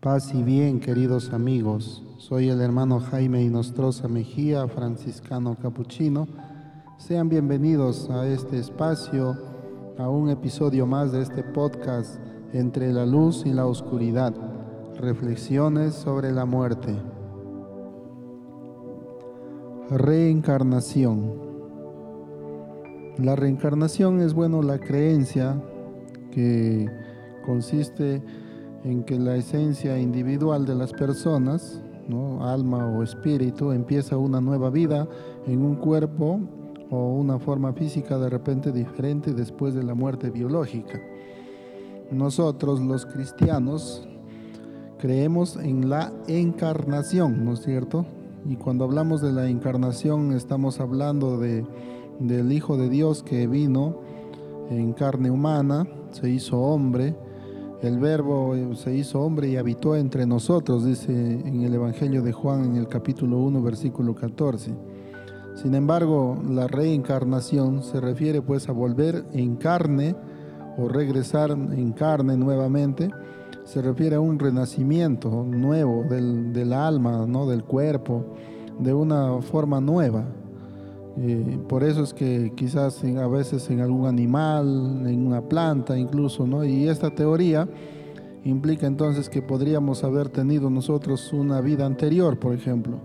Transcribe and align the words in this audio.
Paz 0.00 0.32
y 0.34 0.42
bien, 0.42 0.80
queridos 0.80 1.30
amigos. 1.34 2.02
Soy 2.16 2.48
el 2.48 2.62
hermano 2.62 3.00
Jaime 3.00 3.42
Inostroza 3.42 4.08
Mejía, 4.08 4.66
franciscano 4.66 5.58
capuchino. 5.60 6.26
Sean 6.96 7.28
bienvenidos 7.28 8.08
a 8.08 8.26
este 8.26 8.58
espacio, 8.58 9.36
a 9.98 10.08
un 10.08 10.30
episodio 10.30 10.86
más 10.86 11.12
de 11.12 11.20
este 11.20 11.42
podcast 11.42 12.18
Entre 12.54 12.94
la 12.94 13.04
luz 13.04 13.44
y 13.44 13.52
la 13.52 13.66
oscuridad. 13.66 14.32
Reflexiones 14.98 15.96
sobre 15.96 16.32
la 16.32 16.46
muerte. 16.46 16.96
Reencarnación. 19.90 21.34
La 23.18 23.36
reencarnación 23.36 24.22
es 24.22 24.32
bueno 24.32 24.62
la 24.62 24.78
creencia 24.78 25.62
que 26.30 26.88
consiste 27.44 28.14
en 28.14 28.49
en 28.84 29.02
que 29.04 29.18
la 29.18 29.36
esencia 29.36 29.98
individual 29.98 30.64
de 30.64 30.74
las 30.74 30.92
personas, 30.92 31.82
¿no? 32.08 32.46
alma 32.46 32.86
o 32.86 33.02
espíritu, 33.02 33.72
empieza 33.72 34.16
una 34.16 34.40
nueva 34.40 34.70
vida 34.70 35.06
en 35.46 35.62
un 35.62 35.76
cuerpo 35.76 36.40
o 36.90 37.14
una 37.14 37.38
forma 37.38 37.72
física 37.72 38.18
de 38.18 38.30
repente 38.30 38.72
diferente 38.72 39.32
después 39.32 39.74
de 39.74 39.82
la 39.82 39.94
muerte 39.94 40.30
biológica. 40.30 41.00
Nosotros 42.10 42.80
los 42.80 43.06
cristianos 43.06 44.08
creemos 44.98 45.56
en 45.56 45.88
la 45.88 46.12
encarnación, 46.26 47.44
¿no 47.44 47.52
es 47.52 47.62
cierto? 47.62 48.06
Y 48.48 48.56
cuando 48.56 48.84
hablamos 48.84 49.20
de 49.20 49.32
la 49.32 49.48
encarnación 49.48 50.32
estamos 50.32 50.80
hablando 50.80 51.38
de, 51.38 51.64
del 52.18 52.50
Hijo 52.52 52.76
de 52.76 52.88
Dios 52.88 53.22
que 53.22 53.46
vino 53.46 54.00
en 54.70 54.92
carne 54.92 55.30
humana, 55.30 55.86
se 56.10 56.28
hizo 56.28 56.58
hombre, 56.58 57.14
el 57.82 57.98
verbo 57.98 58.54
se 58.74 58.94
hizo 58.94 59.20
hombre 59.20 59.48
y 59.48 59.56
habitó 59.56 59.96
entre 59.96 60.26
nosotros, 60.26 60.84
dice 60.84 61.12
en 61.12 61.62
el 61.62 61.72
Evangelio 61.72 62.22
de 62.22 62.32
Juan 62.32 62.64
en 62.64 62.76
el 62.76 62.88
capítulo 62.88 63.38
1, 63.38 63.62
versículo 63.62 64.14
14. 64.14 64.72
Sin 65.54 65.74
embargo, 65.74 66.38
la 66.48 66.66
reencarnación 66.66 67.82
se 67.82 68.00
refiere 68.00 68.42
pues 68.42 68.68
a 68.68 68.72
volver 68.72 69.24
en 69.32 69.56
carne 69.56 70.14
o 70.76 70.88
regresar 70.88 71.50
en 71.52 71.92
carne 71.92 72.36
nuevamente. 72.36 73.10
Se 73.64 73.80
refiere 73.80 74.16
a 74.16 74.20
un 74.20 74.38
renacimiento 74.38 75.44
nuevo 75.44 76.04
del, 76.04 76.52
del 76.52 76.74
alma, 76.74 77.24
¿no? 77.26 77.46
del 77.46 77.64
cuerpo, 77.64 78.26
de 78.78 78.92
una 78.92 79.40
forma 79.40 79.80
nueva. 79.80 80.24
Eh, 81.18 81.58
por 81.68 81.82
eso 81.82 82.02
es 82.02 82.14
que 82.14 82.52
quizás 82.54 83.02
a 83.04 83.26
veces 83.26 83.68
en 83.70 83.80
algún 83.80 84.06
animal, 84.06 85.02
en 85.06 85.26
una 85.26 85.42
planta 85.42 85.98
incluso, 85.98 86.46
¿no? 86.46 86.64
Y 86.64 86.88
esta 86.88 87.14
teoría 87.14 87.68
implica 88.44 88.86
entonces 88.86 89.28
que 89.28 89.42
podríamos 89.42 90.04
haber 90.04 90.28
tenido 90.28 90.70
nosotros 90.70 91.32
una 91.32 91.60
vida 91.60 91.84
anterior, 91.84 92.38
por 92.38 92.54
ejemplo. 92.54 92.98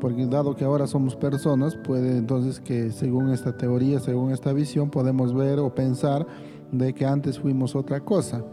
Porque 0.00 0.26
dado 0.26 0.54
que 0.54 0.64
ahora 0.64 0.86
somos 0.86 1.16
personas, 1.16 1.76
puede 1.76 2.16
entonces 2.16 2.60
que 2.60 2.92
según 2.92 3.30
esta 3.30 3.56
teoría, 3.56 3.98
según 4.00 4.32
esta 4.32 4.52
visión, 4.52 4.90
podemos 4.90 5.34
ver 5.34 5.58
o 5.58 5.74
pensar 5.74 6.26
de 6.70 6.94
que 6.94 7.04
antes 7.04 7.38
fuimos 7.38 7.74
otra 7.74 8.00
cosa, 8.00 8.44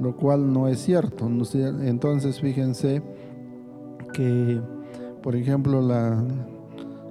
lo 0.00 0.16
cual 0.16 0.52
no 0.52 0.66
es 0.68 0.80
cierto. 0.80 1.26
Entonces 1.26 2.40
fíjense 2.40 3.02
que, 4.12 4.60
por 5.22 5.36
ejemplo, 5.36 5.80
la, 5.80 6.24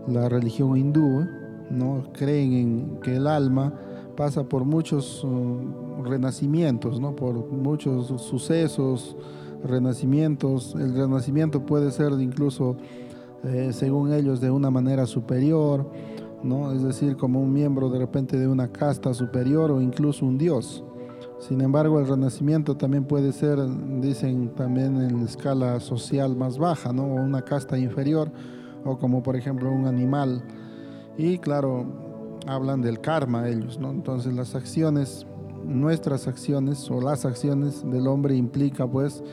la 0.07 0.29
religión 0.29 0.77
hindú, 0.77 1.25
¿no? 1.69 2.03
creen 2.13 2.53
en 2.53 2.99
que 3.01 3.15
el 3.15 3.27
alma 3.27 3.73
pasa 4.15 4.43
por 4.43 4.65
muchos 4.65 5.23
uh, 5.23 6.03
renacimientos, 6.03 6.99
¿no? 6.99 7.15
por 7.15 7.51
muchos 7.51 8.07
sucesos, 8.21 9.15
renacimientos. 9.63 10.75
El 10.75 10.95
renacimiento 10.95 11.65
puede 11.65 11.91
ser 11.91 12.11
incluso, 12.19 12.77
eh, 13.43 13.71
según 13.73 14.13
ellos, 14.13 14.39
de 14.41 14.51
una 14.51 14.69
manera 14.69 15.05
superior, 15.05 15.89
¿no? 16.44 16.72
es 16.73 16.83
decir, 16.83 17.16
como 17.17 17.41
un 17.41 17.53
miembro 17.53 17.89
de 17.89 17.99
repente 17.99 18.38
de 18.38 18.47
una 18.47 18.67
casta 18.67 19.13
superior 19.13 19.72
o 19.72 19.81
incluso 19.81 20.25
un 20.25 20.38
dios. 20.38 20.83
Sin 21.39 21.59
embargo, 21.61 21.99
el 21.99 22.07
renacimiento 22.07 22.78
también 22.78 23.05
puede 23.05 23.33
ser, 23.33 23.57
dicen 23.99 24.53
también 24.55 25.01
en 25.01 25.22
escala 25.22 25.79
social 25.79 26.35
más 26.35 26.57
baja, 26.57 26.94
¿no? 26.94 27.03
o 27.03 27.16
una 27.16 27.41
casta 27.41 27.78
inferior 27.78 28.31
o 28.85 28.97
como 28.97 29.23
por 29.23 29.35
ejemplo 29.35 29.71
un 29.71 29.88
animal. 29.88 30.44
Y 31.17 31.38
claro, 31.38 31.85
hablan 32.47 32.81
del 32.81 32.99
karma 32.99 33.47
ellos, 33.47 33.79
¿no? 33.79 33.91
Entonces 33.91 34.33
las 34.33 34.55
acciones, 34.55 35.25
nuestras 35.66 36.27
acciones 36.27 36.89
o 36.89 37.01
las 37.01 37.25
acciones 37.25 37.89
del 37.89 38.07
hombre 38.07 38.35
implica 38.35 38.88
pues 38.88 39.23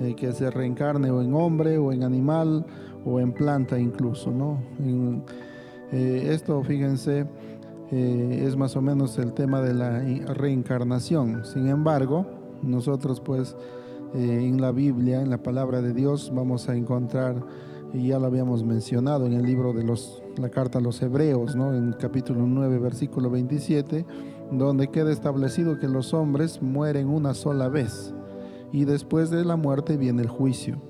eh, 0.00 0.14
que 0.14 0.32
se 0.32 0.50
reencarne 0.50 1.10
o 1.10 1.20
en 1.20 1.34
hombre 1.34 1.78
o 1.78 1.92
en 1.92 2.02
animal 2.02 2.64
o 3.04 3.20
en 3.20 3.32
planta 3.32 3.78
incluso, 3.78 4.30
¿no? 4.30 4.58
Eh, 5.92 6.28
esto, 6.30 6.62
fíjense, 6.62 7.26
eh, 7.90 8.44
es 8.46 8.56
más 8.56 8.76
o 8.76 8.82
menos 8.82 9.18
el 9.18 9.32
tema 9.32 9.60
de 9.60 9.74
la 9.74 10.00
reencarnación. 10.34 11.44
Sin 11.44 11.68
embargo, 11.68 12.26
nosotros 12.62 13.20
pues 13.20 13.56
en 14.12 14.60
la 14.60 14.72
Biblia, 14.72 15.22
en 15.22 15.30
la 15.30 15.38
palabra 15.38 15.80
de 15.80 15.92
Dios, 15.92 16.32
vamos 16.34 16.68
a 16.68 16.74
encontrar 16.74 17.36
y 17.92 18.08
ya 18.08 18.18
lo 18.18 18.26
habíamos 18.26 18.64
mencionado 18.64 19.26
en 19.26 19.32
el 19.32 19.42
libro 19.42 19.72
de 19.72 19.82
los, 19.82 20.22
la 20.36 20.48
carta 20.48 20.78
a 20.78 20.82
los 20.82 21.02
Hebreos, 21.02 21.56
¿no? 21.56 21.74
en 21.74 21.92
capítulo 21.92 22.46
9, 22.46 22.78
versículo 22.78 23.30
27, 23.30 24.06
donde 24.52 24.88
queda 24.88 25.12
establecido 25.12 25.78
que 25.78 25.88
los 25.88 26.14
hombres 26.14 26.62
mueren 26.62 27.08
una 27.08 27.34
sola 27.34 27.68
vez 27.68 28.14
y 28.72 28.84
después 28.84 29.30
de 29.30 29.44
la 29.44 29.56
muerte 29.56 29.96
viene 29.96 30.22
el 30.22 30.28
juicio. 30.28 30.80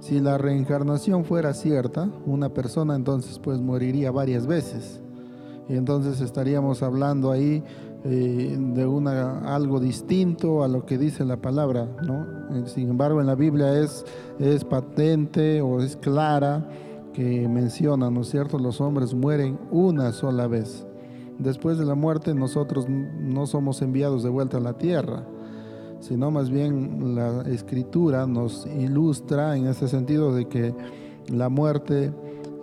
Si 0.00 0.18
la 0.18 0.38
reencarnación 0.38 1.24
fuera 1.24 1.52
cierta, 1.52 2.08
una 2.24 2.48
persona 2.50 2.94
entonces 2.94 3.38
pues 3.38 3.60
moriría 3.60 4.10
varias 4.10 4.46
veces. 4.46 5.00
Y 5.68 5.76
entonces 5.76 6.20
estaríamos 6.20 6.82
hablando 6.82 7.30
ahí 7.30 7.62
eh, 8.02 8.56
de 8.58 8.86
una, 8.86 9.54
algo 9.54 9.78
distinto 9.78 10.64
a 10.64 10.68
lo 10.68 10.86
que 10.86 10.96
dice 10.96 11.24
la 11.26 11.36
palabra, 11.36 11.86
¿no? 12.02 12.26
Eh, 12.56 12.62
sin 12.66 12.88
embargo, 12.88 13.20
en 13.20 13.26
la 13.26 13.34
Biblia 13.34 13.78
es, 13.78 14.06
es 14.40 14.64
patente 14.64 15.60
o 15.60 15.80
es 15.80 15.96
clara 15.96 16.66
que 17.12 17.46
menciona, 17.48 18.10
¿no 18.10 18.22
es 18.22 18.30
cierto? 18.30 18.58
Los 18.58 18.80
hombres 18.80 19.14
mueren 19.14 19.58
una 19.70 20.12
sola 20.12 20.46
vez. 20.46 20.86
Después 21.38 21.78
de 21.78 21.84
la 21.84 21.94
muerte 21.94 22.34
nosotros 22.34 22.86
no 22.88 23.46
somos 23.46 23.82
enviados 23.82 24.22
de 24.22 24.30
vuelta 24.30 24.56
a 24.56 24.60
la 24.60 24.78
tierra, 24.78 25.24
sino 26.00 26.30
más 26.30 26.50
bien 26.50 27.14
la 27.14 27.42
escritura 27.42 28.26
nos 28.26 28.66
ilustra 28.66 29.56
en 29.56 29.66
ese 29.66 29.88
sentido 29.88 30.34
de 30.34 30.48
que 30.48 30.74
la 31.28 31.48
muerte 31.48 32.12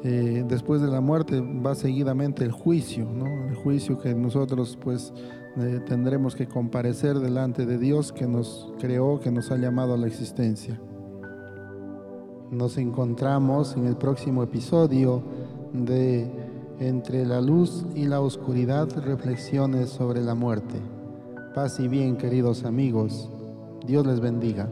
eh, 0.04 0.46
después 0.48 0.82
de 0.82 0.88
la 0.88 1.02
muerte 1.02 1.42
va 1.42 1.74
seguidamente 1.74 2.44
el 2.44 2.52
juicio, 2.52 3.06
¿no? 3.06 3.26
el 3.48 3.56
juicio 3.56 3.98
que 3.98 4.14
nosotros 4.14 4.78
pues 4.82 5.12
eh, 5.58 5.80
tendremos 5.88 6.36
que 6.36 6.48
comparecer 6.48 7.20
delante 7.20 7.66
de 7.66 7.80
Dios 7.80 8.12
que 8.12 8.28
nos 8.28 8.72
creó, 8.80 9.20
que 9.20 9.32
nos 9.32 9.52
ha 9.52 9.58
llamado 9.58 9.96
a 9.96 9.98
la 9.98 10.08
existencia. 10.08 10.80
Nos 12.52 12.78
encontramos 12.78 13.76
en 13.76 13.88
el 13.88 13.98
próximo 13.98 14.42
episodio 14.42 15.22
de 15.74 16.32
Entre 16.80 17.26
la 17.26 17.42
luz 17.42 17.86
y 17.96 18.06
la 18.06 18.22
oscuridad, 18.22 18.88
reflexiones 19.04 19.90
sobre 19.90 20.22
la 20.22 20.36
muerte. 20.36 20.80
Paz 21.56 21.80
y 21.80 21.88
bien, 21.88 22.16
queridos 22.18 22.64
amigos. 22.64 23.30
Dios 23.86 24.06
les 24.06 24.20
bendiga. 24.20 24.70